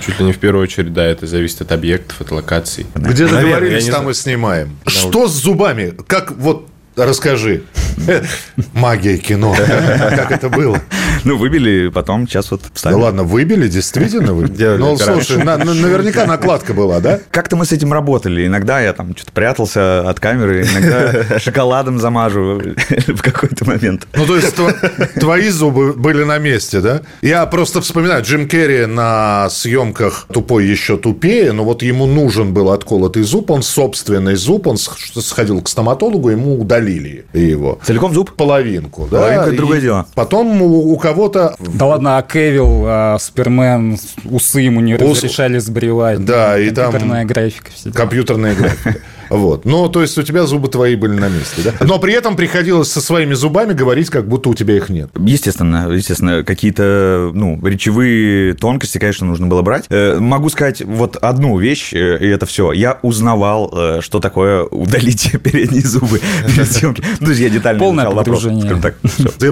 [0.00, 2.86] чуть ли не в первую очередь, да, это зависит от объектов, от локаций.
[2.94, 4.78] Где договорились, там и снимаем.
[4.86, 5.94] Что с зубами?
[6.06, 7.62] Как вот Расскажи.
[8.74, 9.54] Магия кино.
[9.56, 10.80] Как это было?
[11.24, 13.00] Ну, выбили, потом сейчас вот Да вставили.
[13.00, 14.76] ладно, выбили, действительно выбили.
[14.78, 17.18] Ну, слушай, на- на- наверняка накладка была, да?
[17.30, 18.46] Как-то мы с этим работали.
[18.46, 22.60] Иногда я там что-то прятался от камеры, иногда шоколадом замажу
[23.08, 24.06] в какой-то момент.
[24.14, 27.00] Ну, то есть тво- твои зубы были на месте, да?
[27.22, 32.70] Я просто вспоминаю, Джим Керри на съемках «Тупой еще тупее», но вот ему нужен был
[32.70, 37.78] отколотый зуб, он собственный зуб, он сх- сходил к стоматологу, ему удалили его.
[37.82, 38.32] Целиком зуб?
[38.32, 39.18] Половинку, да?
[39.18, 40.06] Половинка– это другое дело.
[40.14, 41.54] Потом у, у кого-то...
[41.58, 46.24] Да ладно, а Кевилл, а, Супермен, усы ему не Ус- разрешали сбривать.
[46.24, 47.70] Да, и там- Компьютерная графика.
[47.92, 48.96] Компьютерная графика.
[49.34, 49.64] Вот.
[49.64, 51.72] Ну, то есть у тебя зубы твои были на месте, да?
[51.84, 55.10] Но при этом приходилось со своими зубами говорить, как будто у тебя их нет.
[55.18, 59.86] Естественно, естественно, какие-то, ну, речевые тонкости, конечно, нужно было брать.
[59.90, 62.72] Э, Могу сказать вот одну вещь, э, и это все.
[62.72, 67.02] Я узнавал, э, что такое удалить передние зубы перед съемки.
[67.20, 68.46] Ну, то есть я детально Полное вопрос,
[68.82, 68.96] так.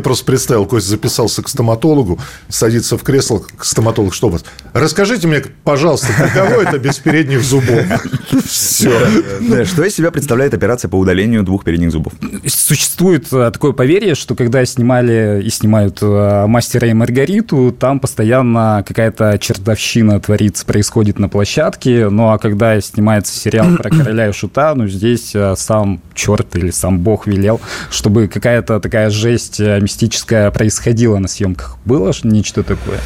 [0.02, 4.44] Просто представил, Кость записался к стоматологу, садится в кресло, к стоматологу, что у вас?
[4.72, 7.84] Расскажите мне, пожалуйста, каково это без передних зубов?
[8.46, 8.92] Все.
[9.72, 12.12] Что из себя представляет операция по удалению двух передних зубов?
[12.46, 18.84] Существует а, такое поверье, что когда снимали и снимают а, «Мастера и Маргариту», там постоянно
[18.86, 22.10] какая-то чертовщина творится, происходит на площадке.
[22.10, 26.70] Ну, а когда снимается сериал про короля и шута, ну, здесь а, сам черт или
[26.70, 27.58] сам бог велел,
[27.90, 31.78] чтобы какая-то такая жесть мистическая происходила на съемках.
[31.86, 32.98] Было нечто такое?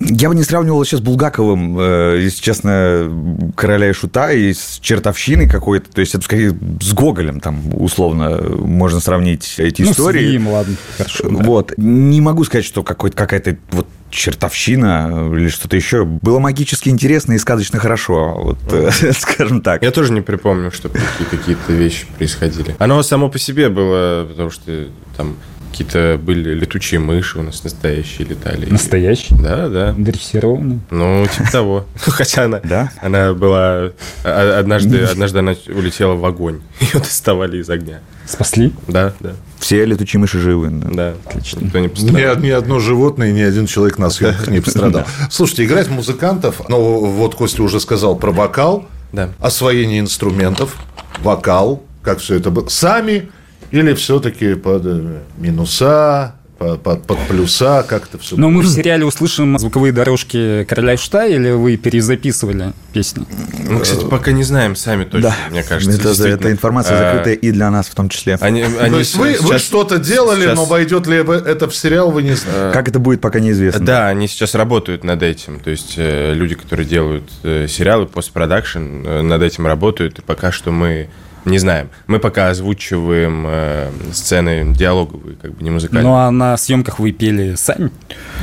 [0.00, 3.10] Я бы не сравнивал сейчас с Булгаковым, э, если честно,
[3.56, 5.90] короля и шута, и с чертовщиной какой-то.
[5.90, 10.18] То есть это скорее с Гоголем, там, условно, можно сравнить эти Ну, истории.
[10.18, 11.28] с Вием, ладно, хорошо.
[11.28, 11.44] да.
[11.44, 11.72] Вот.
[11.76, 16.04] Не могу сказать, что какой-то, какая-то вот чертовщина или что-то еще.
[16.04, 19.82] Было магически интересно и сказочно хорошо, вот, э, скажем так.
[19.82, 22.76] Я тоже не припомню, чтобы такие какие-то вещи происходили.
[22.78, 25.34] Оно само по себе было, потому что там
[25.74, 28.66] какие-то были летучие мыши у нас настоящие летали.
[28.70, 29.34] Настоящий?
[29.34, 29.92] Да, да.
[29.98, 30.78] Дрессированный.
[30.90, 31.86] Ну, типа того.
[32.06, 32.92] Ну, Хотя она, Да?
[33.02, 33.90] она была...
[34.22, 36.60] а- Однажды, однажды она улетела в огонь.
[36.80, 38.00] Ее доставали из огня.
[38.24, 38.72] Спасли?
[38.86, 40.70] Да, да, Все летучие мыши живы.
[40.70, 40.88] да.
[40.90, 41.14] да.
[41.26, 41.60] Отлично.
[41.64, 42.36] Никто не Ни, пострадал.
[42.36, 45.04] ни одно животное, ни один человек на съемках не пострадал.
[45.30, 49.30] Слушайте, играть музыкантов, ну, вот Костя уже сказал про вокал, Да.
[49.40, 50.76] освоение инструментов,
[51.20, 52.68] вокал, как все это было.
[52.68, 53.28] Сами
[53.74, 58.68] или все-таки под э, минуса, по- под, под плюса, как это все Но мы в
[58.68, 63.24] сериале услышим звуковые дорожки «Короля и шута» или вы перезаписывали песни?
[63.68, 66.10] Мы, кстати, пока не знаем сами точно, Да, мне кажется.
[66.10, 68.38] Это, эта информация А, закрытая и для нас в том числе.
[68.40, 71.74] Они, То они есть вы, вы сейчас- что-то делали, сейчас- но войдет ли это в
[71.74, 72.72] сериал, вы не знаете.
[72.72, 73.84] Как это будет, пока неизвестно.
[73.84, 75.58] Да, они сейчас работают над этим.
[75.58, 80.20] То есть э, люди, которые делают э, сериалы, постпродакшн, э, над этим работают.
[80.20, 81.08] И пока что мы
[81.44, 81.90] не знаем.
[82.06, 86.04] Мы пока озвучиваем э, сцены диалоговые, как бы не музыкальные.
[86.08, 87.90] Ну а на съемках вы пели сами?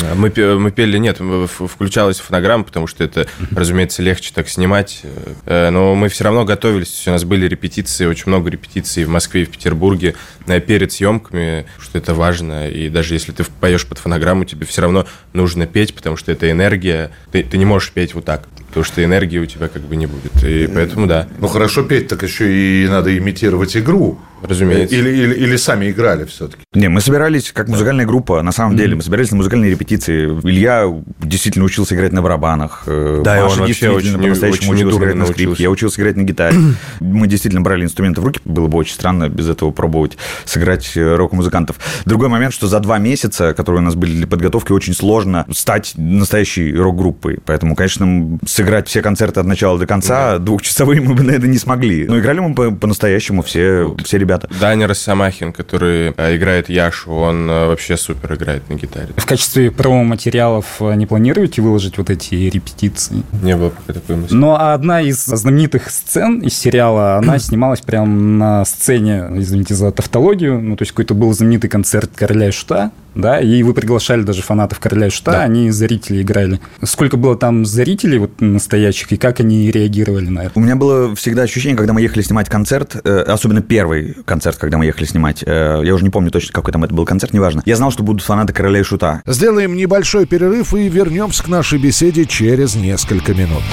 [0.02, 5.02] А Мы, мы пели, нет, включалась фонограмма, потому что это, разумеется, легче так снимать.
[5.46, 9.44] Э, Но мы все равно готовились, у нас были репетиции, очень много репетиций в Москве
[9.44, 10.16] и в Петербурге
[10.48, 12.70] э, перед съемками, что это важно.
[12.70, 16.50] И даже если ты поешь под фонограмму, тебе все равно нужно петь, потому что это
[16.52, 17.12] энергия.
[17.32, 20.07] Ты, ты не можешь петь вот так, потому что энергии у тебя как бы не
[20.07, 20.43] будет.
[20.43, 21.27] И поэтому да.
[21.39, 24.17] Ну хорошо петь, так еще и надо имитировать игру.
[24.41, 24.95] Разумеется.
[24.95, 26.63] Или, или, или сами играли все-таки?
[26.73, 28.95] Не, мы собирались как музыкальная группа, на самом деле.
[28.95, 30.25] Мы собирались на музыкальные репетиции.
[30.43, 32.84] Илья действительно учился играть на барабанах.
[32.88, 35.43] э, Да, Маша он вообще действительно очень- по-настоящему очень недурно играть на скрипке.
[35.45, 35.63] научился.
[35.63, 36.58] Я учился играть на гитаре.
[36.99, 38.39] Мы действительно брали инструменты в руки.
[38.45, 41.77] Было бы очень странно без этого пробовать сыграть э, рок-музыкантов.
[42.06, 45.93] Другой момент, что за два месяца, которые у нас были для подготовки, очень сложно стать
[45.97, 47.39] настоящей рок-группой.
[47.45, 52.06] Поэтому, конечно, сыграть все концерты от начала до конца двухчасовые мы бы, наверное, не смогли.
[52.08, 54.31] Но играли мы по- по-настоящему все, все ребята.
[54.60, 59.10] Даня Росомахин, который э, играет Яшу, он э, вообще супер играет на гитаре.
[59.17, 63.24] В качестве промо-материалов э, не планируете выложить вот эти репетиции?
[63.41, 64.36] Не было пока такой мысли.
[64.36, 70.62] Но одна из знаменитых сцен из сериала, она снималась прямо на сцене, извините за тавтологию,
[70.62, 74.41] ну, то есть какой-то был знаменитый концерт Короля и Шута, да, и вы приглашали даже
[74.41, 76.60] фанатов Короля и Шута, они зрители играли.
[76.84, 80.52] Сколько было там зрителей вот настоящих, и как они реагировали на это?
[80.56, 84.78] У меня было всегда ощущение, когда мы ехали снимать концерт, э, особенно первый концерт, когда
[84.78, 87.62] мы ехали снимать, э, я уже не помню точно, какой там это был концерт, неважно.
[87.65, 89.21] Я знал, что будут фанаты Короля и Шута.
[89.26, 93.63] Сделаем небольшой перерыв и вернемся к нашей беседе через несколько минут.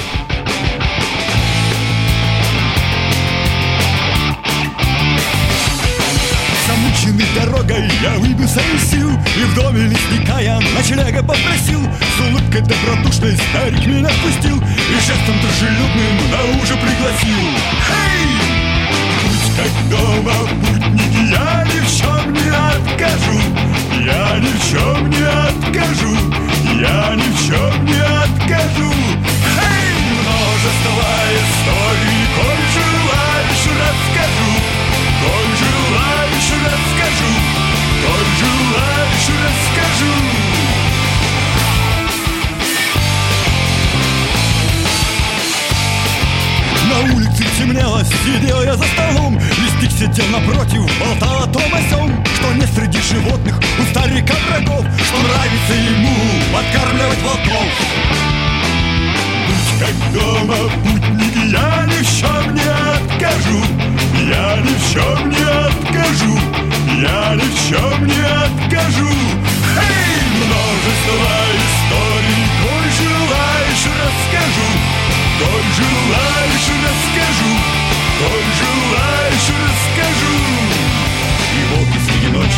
[6.67, 9.08] Замученный дорогой я выбился из сил
[9.49, 11.81] в доме лесника я ночлега попросил.
[11.81, 17.78] С улыбкой добродушной старик меня впустил И жестом дружелюбным на ужин пригласил
[50.11, 55.17] Сидел напротив, болтал о том о сём Что не среди животных у старика врагов Что
[55.21, 56.15] нравится ему
[56.51, 57.69] подкармливать волков.
[59.47, 63.63] Будь как дома, путники, я ни в чем не откажу.
[64.27, 66.39] Я ни в чем не откажу.
[66.99, 69.09] Я ни в чем не откажу.
[69.77, 74.69] Эй, множество историй, коль желаешь, расскажу.
[75.37, 77.58] Коль желаешь, расскажу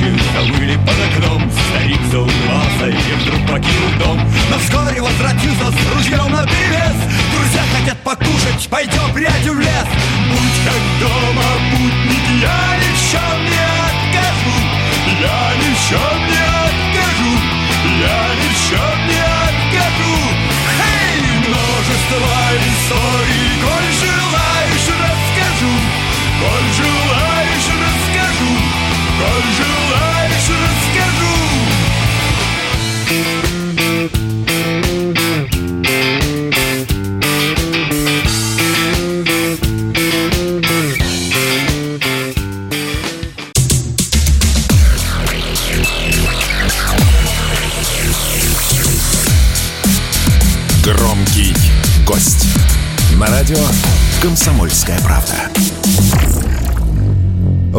[0.02, 1.52] ночи завыли под окном.
[1.70, 4.20] Старик заулыбался и вдруг покинул дом.
[4.50, 6.96] Но вскоре возвратился с ружьем наперевес
[7.34, 9.88] Друзья хотят покушать, пойдем прядью в лес.
[10.30, 14.56] Будь как дома, путники, я ни в чем не откажу.
[15.22, 17.32] Я ни в чем не откажу.
[18.00, 20.16] Я ни в чем не откажу.
[20.82, 22.34] Эй, множество
[22.70, 23.41] историй,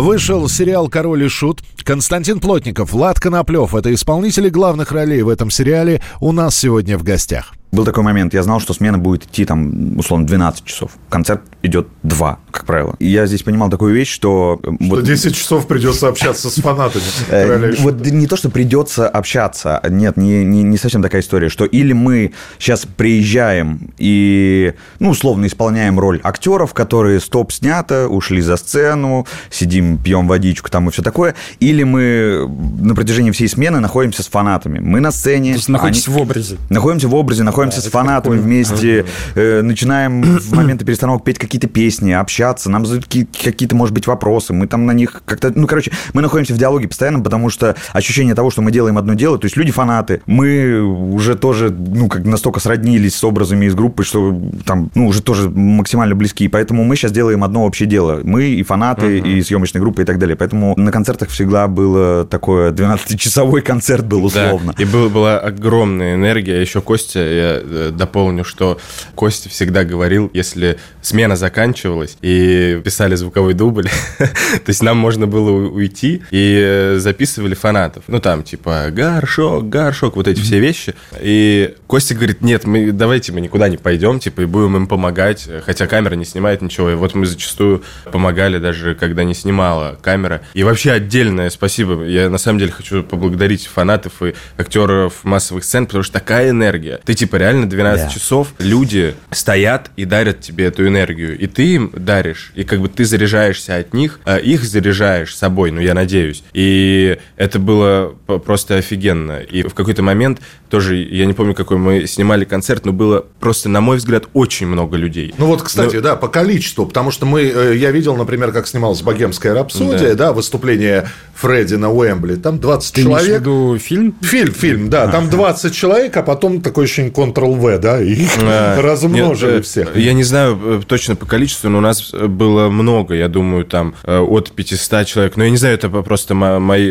[0.03, 1.63] Вышел сериал «Король и Шут».
[1.85, 7.03] Константин Плотников, Влад Коноплев– это исполнители главных ролей в этом сериале у нас сегодня в
[7.03, 7.53] гостях.
[7.73, 10.91] Был такой момент, я знал, что смена будет идти там, условно, 12 часов.
[11.09, 12.95] Концерт идет 2, как правило.
[12.99, 14.61] И я здесь понимал такую вещь, что...
[14.63, 17.03] э, Что вот- 10 часов придется общаться с фанатами.
[17.31, 17.83] Э, «Короля и Шута».
[17.85, 21.95] Вот не то, что придется общаться, нет, не, не, не совсем такая история, что или
[21.95, 29.27] мы сейчас приезжаем и, ну, условно, исполняем роль актеров, которые стоп снято, ушли за сцену,
[29.49, 31.35] сидим, пьем водичку там и все такое,
[31.73, 32.49] или мы
[32.81, 34.79] на протяжении всей смены находимся с фанатами.
[34.79, 35.53] Мы на сцене.
[35.53, 36.57] То есть находитесь они- в образе.
[36.69, 39.05] Находимся в образе, находимся с фанатами вместе,
[39.35, 44.07] э, начинаем в моменты перестановок петь какие-то песни, общаться, нам задают какие- какие-то, может быть,
[44.07, 47.75] вопросы, мы там на них как-то, ну, короче, мы находимся в диалоге постоянно, потому что
[47.93, 52.09] ощущение того, что мы делаем одно дело, то есть люди фанаты, мы уже тоже, ну,
[52.09, 56.85] как настолько сроднились с образами из группы, что там, ну, уже тоже максимально близки, поэтому
[56.85, 60.37] мы сейчас делаем одно общее дело, мы и фанаты, и съемочная группа и так далее,
[60.37, 64.75] поэтому на концертах всегда часа было такое, 12-часовой концерт был условно.
[64.77, 66.61] Да, и был, была огромная энергия.
[66.61, 68.79] Еще Костя, я э, дополню, что
[69.15, 75.51] Костя всегда говорил, если смена заканчивалась и писали звуковой дубль, то есть нам можно было
[75.51, 78.05] уйти и э, записывали фанатов.
[78.09, 80.95] Ну, там, типа, горшок, горшок, вот эти все вещи.
[81.21, 85.49] И Костя говорит, нет, мы, давайте мы никуда не пойдем, типа, и будем им помогать,
[85.65, 86.91] хотя камера не снимает ничего.
[86.91, 90.43] И вот мы зачастую помогали даже, когда не снимала камера.
[90.55, 92.05] И вообще отдельное спасибо.
[92.05, 97.01] Я на самом деле хочу поблагодарить фанатов и актеров массовых сцен, потому что такая энергия.
[97.05, 98.11] Ты, типа, реально 12 Да.
[98.13, 101.39] часов люди стоят и дарят тебе эту энергию.
[101.39, 105.71] И ты им даришь, и как бы ты заряжаешься от них, а их заряжаешь собой,
[105.71, 106.43] ну, я надеюсь.
[106.53, 108.09] И это было
[108.45, 109.41] просто офигенно.
[109.41, 110.41] И в какой-то момент
[110.73, 114.67] тоже, я не помню, какой мы снимали концерт, но было просто, на мой взгляд, очень
[114.67, 115.35] много людей.
[115.37, 118.67] Ну вот, кстати, Ну, да, по количеству, потому что мы, э, я видел, например, как
[118.67, 123.41] снималась «Богемская рапсодия», да, выступление Фредди на Уэмбли, там 20 Ты имеешь в человек.
[123.43, 124.15] виду фильм?
[124.23, 128.81] Фильм, фильм, да, там 20 человек, а потом такой еще Ctrl-V, да, и их А,
[128.83, 129.95] размножили нет, э, всех.
[129.95, 133.95] Я не знаю э, точно по количеству, но у нас было много, я думаю, там
[134.07, 135.37] от 500 человек.
[135.37, 136.91] Но я не знаю, это просто мо- мои,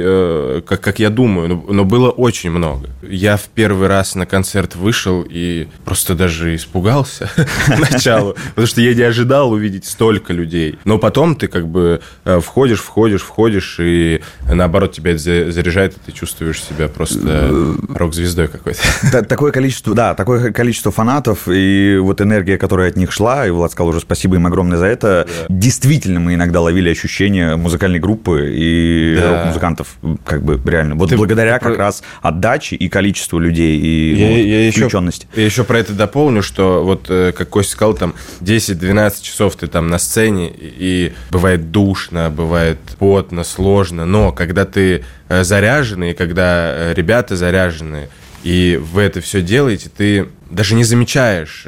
[0.62, 2.92] как, как я думаю, но, но было очень много.
[3.02, 7.30] Я в первый раз на концерт вышел и просто даже испугался
[7.68, 10.78] поначалу, потому что я не ожидал увидеть столько людей.
[10.86, 16.00] Но потом ты как бы э, входишь, входишь, входишь, и наоборот тебя это заряжает, и
[16.08, 17.52] ты чувствуешь себя просто
[17.90, 18.80] рок-звездой какой-то.
[19.12, 23.50] Та- Такое количество, да, такое количество фанатов и вот энергия, которая от них шла, и
[23.52, 25.28] Влад сказал уже спасибо им огромное за это.
[25.50, 29.32] Действительно, мы иногда ловили ощущение музыкальной группы и Да.
[29.38, 29.88] рок-музыкантов,
[30.26, 30.96] как бы реально.
[30.96, 34.82] Вот Ты- благодаря ты как раз отдаче и количеству людей и Я, ну, я еще,
[34.82, 35.28] включенности.
[35.36, 39.68] я еще про это дополню, что вот, э, как Костя сказал, там 10-12 часов ты
[39.68, 46.74] там на сцене, и, бывает душно, бывает потно, сложно, но когда ты э, заряженный, когда
[46.74, 48.10] э, ребята заряжены,
[48.44, 51.64] и вы это все делаете, ты даже не замечаешь,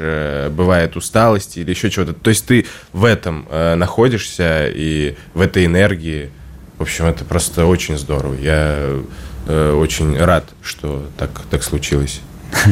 [0.50, 2.14] бывает, усталости или еще чего-то.
[2.14, 6.30] То есть ты в этом находишься и в этой энергии.
[6.76, 8.34] В общем, это просто очень здорово.
[8.34, 8.98] Я
[9.46, 12.20] очень рад, что так, так случилось.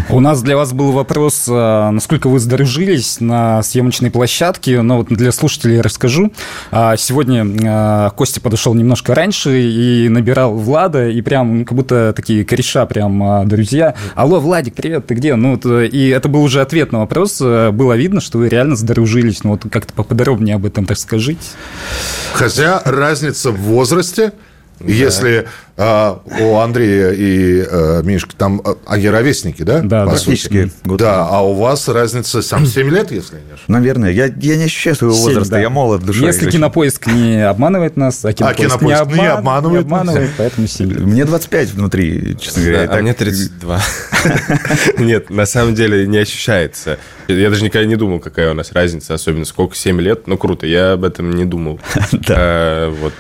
[0.09, 5.09] У нас для вас был вопрос, а, насколько вы сдружились на съемочной площадке, но вот
[5.09, 6.33] для слушателей расскажу.
[6.70, 12.12] А, Сегодня а, Костя подошел немножко раньше и набирал Влада, и прям ну, как будто
[12.14, 13.95] такие кореша прям друзья.
[14.14, 15.35] Алло, Владик, привет, ты где?
[15.35, 17.39] Ну, вот, э, и это был уже ответ на вопрос.
[17.41, 19.45] Э, Было видно, что вы реально сдружились.
[19.45, 21.41] Ну, вот как-то поподробнее об этом расскажите.
[22.35, 24.33] Хотя разница в возрасте,
[24.87, 29.80] если а, у Андрея и а, Мишки там а, они ровесники, да?
[29.80, 30.16] Да, да.
[30.16, 30.49] сути?
[30.49, 30.72] Практически.
[30.85, 33.61] Да, а у вас разница сам 7 лет, если не ошибаюсь.
[33.68, 35.61] Наверное, я, я не ощущаю своего Семь, возраста, да.
[35.61, 36.26] я молод душой.
[36.26, 36.59] Если очень.
[36.59, 40.01] кинопоиск не обманывает нас, а кинопоиск, Кинопоиск не, не обман- обманывает не нас.
[40.01, 41.01] обманывает, поэтому 7 лет.
[41.01, 42.78] Мне 25 внутри, честно говоря.
[42.78, 43.80] Да, а так- мне 32.
[44.99, 46.99] Нет, на самом деле не ощущается.
[47.28, 50.26] Я даже никогда не думал, какая у нас разница, особенно сколько, 7 лет.
[50.26, 51.80] Ну, круто, я об этом не думал.
[52.28, 53.14] А, Вот.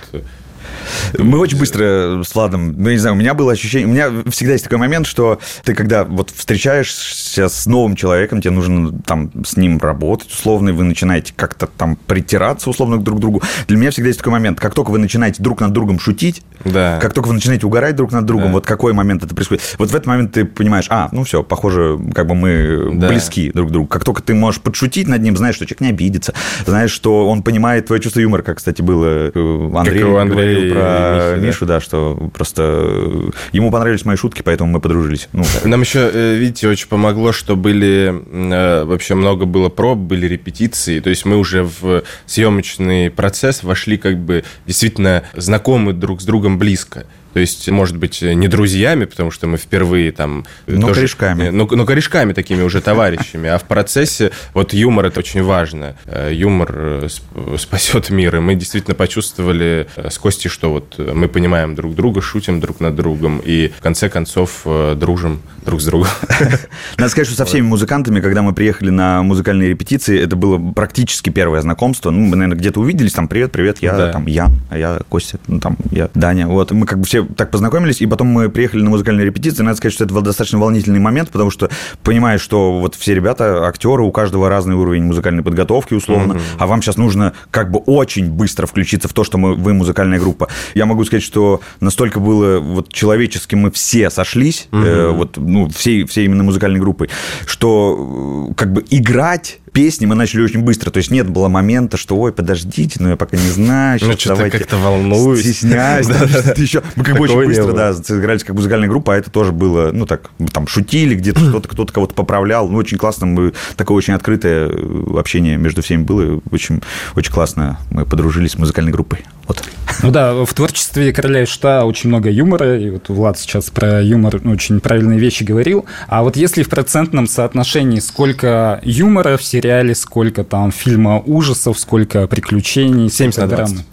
[1.18, 4.10] Мы очень быстро с Владом, ну, я не знаю, у меня было ощущение, у меня
[4.30, 9.30] всегда есть такой момент, что ты когда вот встречаешься с новым человеком, тебе нужно там
[9.44, 13.42] с ним работать условно, и вы начинаете как-то там притираться условно друг к другу.
[13.68, 16.98] Для меня всегда есть такой момент, как только вы начинаете друг над другом шутить, Да.
[17.00, 18.52] как только вы начинаете угорать друг над другом, Да.
[18.54, 19.62] вот какой момент это происходит.
[19.78, 23.08] Вот в этот момент ты понимаешь, а, ну все, похоже, как бы мы Да.
[23.08, 23.86] близки друг к другу.
[23.88, 26.32] Как только ты можешь подшутить над ним, знаешь, что человек не обидится,
[26.66, 30.54] знаешь, что он понимает твое чувство юмора, как, кстати, было э, Андрей и у Андрея
[30.56, 31.46] говорил и про Михи, да.
[31.46, 35.28] Мишу, да, что просто э, ему понравились мои шутки, поэтому мы подружились.
[35.32, 40.26] Ну, Нам еще, э, видите, очень помогло, что были э, вообще много было проб, были
[40.26, 41.00] репетиции.
[41.00, 46.58] То есть мы уже в съемочный процесс вошли как бы действительно знакомы друг с другом
[46.58, 47.06] близко.
[47.32, 50.44] То есть, может быть, не друзьями, потому что мы впервые там...
[50.66, 51.44] Но корешками.
[51.44, 53.48] э, Ну, ну, корешками такими уже товарищами.
[53.48, 55.96] А в процессе вот юмор– это очень важно.
[56.06, 58.36] Э, Юмор э, сп- спасет мир.
[58.36, 62.94] И мы действительно почувствовали с Костей, что вот мы понимаем друг друга, шутим друг над
[62.96, 64.66] другом и в конце концов
[64.96, 66.08] дружим друг с другом.
[66.98, 71.30] Надо сказать, что со всеми музыкантами, когда мы приехали на музыкальные репетиции, это было практически
[71.30, 72.10] первое знакомство.
[72.10, 74.12] Ну, мы, наверное, где-то увиделись, там, привет, привет, я Да.
[74.12, 76.46] там Ян, а я Костя, ну, там, я Даня.
[76.48, 79.62] Вот, мы как бы все так познакомились, и потом мы приехали на музыкальные репетиции.
[79.62, 81.70] Надо сказать, что это был достаточно волнительный момент, потому что
[82.02, 86.82] понимаешь, что вот все ребята, актеры, у каждого разный уровень музыкальной подготовки, условно, а вам
[86.82, 90.48] сейчас нужно как бы очень быстро включиться в то, что мы, вы музыкальная группа.
[90.74, 96.04] Я могу сказать, что настолько было вот человечески мы все сошлись, э, вот, ну, всей,
[96.04, 97.10] всей именно музыкальной группой,
[97.46, 100.90] что э, как бы играть песни мы начали очень быстро.
[100.90, 103.98] То есть нет было момента, что, ой, подождите, ну я пока не знаю.
[104.02, 105.40] Ну, щас что-то давайте как-то волнуюсь.
[105.40, 106.06] Стесняюсь.
[106.08, 106.82] там что-то еще.
[106.96, 110.06] Мы как бы очень быстро, да, сыгрались как музыкальная группа, а это тоже было, ну
[110.06, 112.68] так, там шутили где-то, кто-то кто-то кого-то поправлял.
[112.68, 113.26] Ну, очень классно.
[113.26, 116.40] Мы, такое очень открытое э, общение между всеми было.
[116.50, 116.82] Очень,
[117.16, 117.78] очень классно.
[117.90, 119.24] Мы подружились с музыкальной группой.
[119.48, 119.62] Вот.
[120.02, 124.02] Ну да, в творчестве «Короля и Шута» очень много юмора, и вот Влад сейчас про
[124.02, 125.86] юмор очень правильные вещи говорил.
[126.08, 132.26] А вот если в процентном соотношении сколько юмора в сериале, сколько там фильма ужасов, сколько
[132.26, 133.76] приключений, 70 сколько на 20.
[133.76, 133.86] драмы?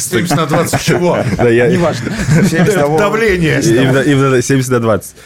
[0.00, 1.18] 70 на 20 чего?
[1.36, 1.68] Да, я...
[1.68, 2.12] Неважно.
[2.98, 3.60] Давление.
[3.60, 5.16] Именно, именно 70 на 20.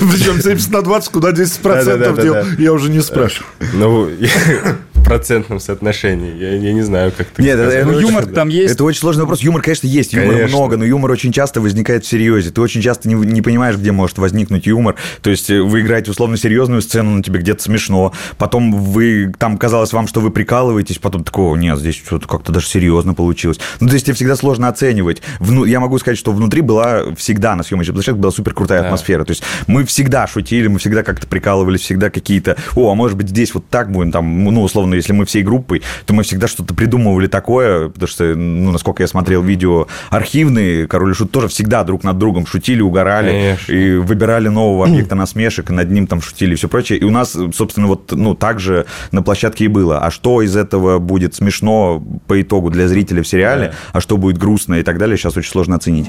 [0.00, 2.22] Причем 70 на 20, куда 10% Да-да-да-да-да.
[2.22, 3.50] дел, я уже не спрашиваю.
[3.74, 4.08] Ну,
[5.08, 6.36] процентном соотношении.
[6.36, 8.74] Я, я не знаю, как ты Нет, это- это Ну, очень- юмор там есть.
[8.74, 9.40] Это очень сложный вопрос.
[9.40, 10.12] Юмор, конечно, есть.
[10.12, 10.56] Юмора Конечно.
[10.58, 12.50] много, но юмор очень часто возникает в серьезе.
[12.50, 14.96] Ты очень часто не, не понимаешь, где может возникнуть юмор.
[15.22, 18.12] То есть э, вы играете условно серьезную сцену, но тебе где-то смешно.
[18.36, 22.66] Потом вы, там казалось вам, что вы прикалываетесь, потом такого, нет, здесь что-то как-то даже
[22.66, 23.58] серьезно получилось.
[23.80, 25.22] Ну, то есть тебе всегда сложно оценивать.
[25.40, 29.24] Вну- я могу сказать, что внутри была всегда на съемочной площадке была супер крутая атмосфера.
[29.24, 33.28] То есть мы всегда шутили, мы всегда как-то прикалывались, всегда какие-то, о, а может быть
[33.30, 36.74] здесь вот так будем, там, ну, условно, если мы всей группой, то мы всегда что-то
[36.74, 41.84] придумывали такое, потому что, ну, насколько я смотрел видео архивные, Король и Шут тоже всегда
[41.84, 43.72] друг над другом шутили, угорали Конечно.
[43.72, 46.98] и выбирали нового объекта насмешек, и над ним там шутили и все прочее.
[46.98, 50.00] И у нас, собственно, вот, ну, так же на площадке и было.
[50.00, 54.38] А что из этого будет смешно по итогу для зрителя в сериале, а что будет
[54.38, 56.08] грустно и так далее, сейчас очень сложно оценить.